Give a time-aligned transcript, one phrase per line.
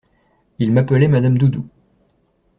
[0.57, 1.69] Ils m'appelaient Madame Doudou.